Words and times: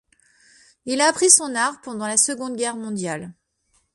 Il 0.87 0.99
a 0.99 1.05
appris 1.09 1.29
son 1.29 1.53
art 1.53 1.79
pendant 1.81 2.07
la 2.07 2.17
Seconde 2.17 2.55
Guerre 2.55 2.75
mondiale. 2.75 3.35